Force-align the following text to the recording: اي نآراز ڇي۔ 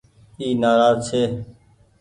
اي 0.39 0.47
نآراز 0.61 0.97
ڇي۔ 1.07 1.21